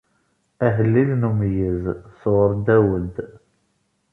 [0.65, 1.85] Ahellil n umeyyez,
[2.21, 3.15] sɣur Dawed.